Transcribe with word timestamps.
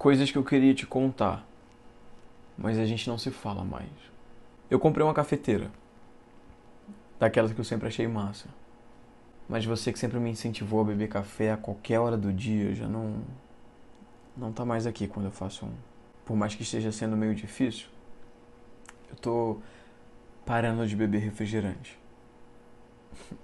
coisas 0.00 0.30
que 0.30 0.38
eu 0.38 0.42
queria 0.42 0.72
te 0.72 0.86
contar, 0.86 1.46
mas 2.56 2.78
a 2.78 2.86
gente 2.86 3.06
não 3.06 3.18
se 3.18 3.30
fala 3.30 3.62
mais. 3.62 3.90
Eu 4.70 4.80
comprei 4.80 5.04
uma 5.04 5.12
cafeteira, 5.12 5.70
daquelas 7.18 7.52
que 7.52 7.60
eu 7.60 7.64
sempre 7.64 7.86
achei 7.86 8.08
massa. 8.08 8.48
Mas 9.46 9.66
você 9.66 9.92
que 9.92 9.98
sempre 9.98 10.18
me 10.18 10.30
incentivou 10.30 10.80
a 10.80 10.84
beber 10.84 11.10
café 11.10 11.52
a 11.52 11.56
qualquer 11.58 11.98
hora 11.98 12.16
do 12.16 12.32
dia 12.32 12.74
já 12.74 12.88
não 12.88 13.20
não 14.34 14.50
tá 14.50 14.64
mais 14.64 14.86
aqui 14.86 15.06
quando 15.06 15.26
eu 15.26 15.32
faço 15.32 15.66
um. 15.66 15.74
Por 16.24 16.34
mais 16.34 16.54
que 16.54 16.62
esteja 16.62 16.90
sendo 16.90 17.14
meio 17.14 17.34
difícil, 17.34 17.88
eu 19.10 19.16
tô 19.16 19.58
parando 20.46 20.86
de 20.86 20.96
beber 20.96 21.18
refrigerante. 21.18 21.98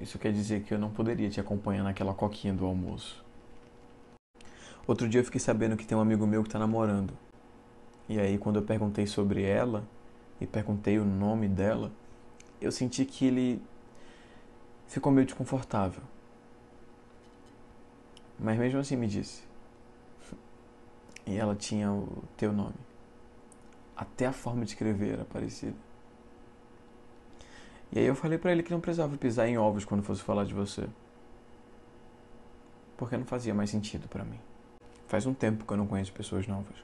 Isso 0.00 0.18
quer 0.18 0.32
dizer 0.32 0.64
que 0.64 0.74
eu 0.74 0.78
não 0.78 0.90
poderia 0.90 1.30
te 1.30 1.38
acompanhar 1.38 1.84
naquela 1.84 2.14
coquinha 2.14 2.52
do 2.52 2.66
almoço. 2.66 3.22
Outro 4.86 5.08
dia 5.08 5.20
eu 5.20 5.24
fiquei 5.24 5.40
sabendo 5.40 5.76
que 5.76 5.86
tem 5.86 5.96
um 5.96 6.00
amigo 6.00 6.26
meu 6.26 6.42
que 6.42 6.50
tá 6.50 6.58
namorando. 6.58 7.14
E 8.08 8.18
aí 8.18 8.36
quando 8.36 8.56
eu 8.56 8.62
perguntei 8.62 9.06
sobre 9.06 9.42
ela 9.42 9.84
e 10.40 10.46
perguntei 10.46 10.98
o 10.98 11.04
nome 11.04 11.48
dela, 11.48 11.92
eu 12.60 12.72
senti 12.72 13.04
que 13.04 13.26
ele 13.26 13.62
ficou 14.88 15.12
meio 15.12 15.26
desconfortável. 15.26 16.02
Mas 18.38 18.58
mesmo 18.58 18.80
assim 18.80 18.96
me 18.96 19.06
disse. 19.06 19.42
E 21.24 21.36
ela 21.36 21.54
tinha 21.54 21.88
o 21.92 22.24
teu 22.36 22.52
nome. 22.52 22.74
Até 23.96 24.26
a 24.26 24.32
forma 24.32 24.64
de 24.64 24.72
escrever 24.72 25.12
era 25.12 25.24
parecida. 25.24 25.76
E 27.92 28.00
aí 28.00 28.06
eu 28.06 28.16
falei 28.16 28.38
para 28.38 28.50
ele 28.50 28.64
que 28.64 28.72
não 28.72 28.80
precisava 28.80 29.16
pisar 29.16 29.46
em 29.46 29.56
ovos 29.56 29.84
quando 29.84 30.02
fosse 30.02 30.20
falar 30.20 30.44
de 30.44 30.52
você. 30.52 30.88
Porque 32.96 33.16
não 33.16 33.24
fazia 33.24 33.54
mais 33.54 33.70
sentido 33.70 34.08
para 34.08 34.24
mim. 34.24 34.40
Faz 35.12 35.26
um 35.26 35.34
tempo 35.34 35.66
que 35.66 35.70
eu 35.70 35.76
não 35.76 35.86
conheço 35.86 36.10
pessoas 36.10 36.46
novas. 36.46 36.74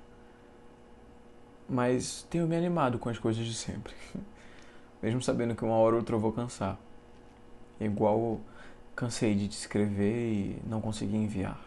Mas 1.66 2.26
tenho 2.28 2.46
me 2.46 2.54
animado 2.54 2.98
com 2.98 3.08
as 3.08 3.18
coisas 3.18 3.42
de 3.42 3.54
sempre. 3.54 3.94
Mesmo 5.02 5.22
sabendo 5.22 5.54
que 5.54 5.64
uma 5.64 5.76
hora 5.76 5.94
ou 5.94 6.00
outra 6.00 6.14
eu 6.14 6.20
vou 6.20 6.30
cansar. 6.30 6.78
Igual 7.80 8.38
cansei 8.94 9.34
de 9.34 9.48
te 9.48 9.56
escrever 9.56 10.30
e 10.30 10.62
não 10.66 10.78
consegui 10.78 11.16
enviar. 11.16 11.58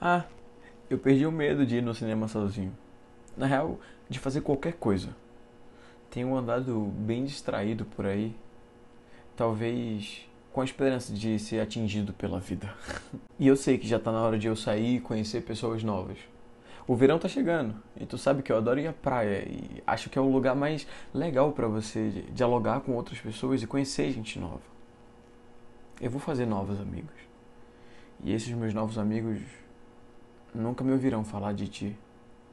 Ah, 0.00 0.24
eu 0.88 0.98
perdi 0.98 1.26
o 1.26 1.30
medo 1.30 1.66
de 1.66 1.76
ir 1.76 1.82
no 1.82 1.94
cinema 1.94 2.28
sozinho. 2.28 2.74
Na 3.36 3.44
real, 3.44 3.78
de 4.08 4.18
fazer 4.18 4.40
qualquer 4.40 4.72
coisa. 4.72 5.14
Tenho 6.08 6.34
andado 6.34 6.80
bem 6.96 7.26
distraído 7.26 7.84
por 7.84 8.06
aí. 8.06 8.34
Talvez 9.36 10.26
com 10.54 10.60
a 10.60 10.64
esperança 10.64 11.12
de 11.12 11.36
ser 11.40 11.58
atingido 11.58 12.12
pela 12.12 12.38
vida. 12.38 12.72
e 13.40 13.48
eu 13.48 13.56
sei 13.56 13.76
que 13.76 13.88
já 13.88 13.98
tá 13.98 14.12
na 14.12 14.22
hora 14.22 14.38
de 14.38 14.46
eu 14.46 14.54
sair 14.54 14.96
e 14.96 15.00
conhecer 15.00 15.40
pessoas 15.40 15.82
novas. 15.82 16.16
O 16.86 16.94
verão 16.94 17.18
tá 17.18 17.26
chegando 17.26 17.74
e 18.00 18.06
tu 18.06 18.16
sabe 18.16 18.40
que 18.40 18.52
eu 18.52 18.56
adoro 18.56 18.78
ir 18.78 18.86
à 18.86 18.92
praia 18.92 19.48
e 19.48 19.82
acho 19.84 20.08
que 20.08 20.16
é 20.16 20.22
o 20.22 20.30
lugar 20.30 20.54
mais 20.54 20.86
legal 21.12 21.50
para 21.50 21.66
você 21.66 22.24
dialogar 22.30 22.82
com 22.82 22.92
outras 22.92 23.18
pessoas 23.18 23.64
e 23.64 23.66
conhecer 23.66 24.12
gente 24.12 24.38
nova. 24.38 24.62
Eu 26.00 26.08
vou 26.10 26.20
fazer 26.20 26.46
novos 26.46 26.80
amigos. 26.80 27.16
E 28.22 28.32
esses 28.32 28.54
meus 28.54 28.72
novos 28.72 28.96
amigos 28.96 29.40
nunca 30.54 30.84
me 30.84 30.92
ouvirão 30.92 31.24
falar 31.24 31.52
de 31.52 31.66
ti. 31.66 31.98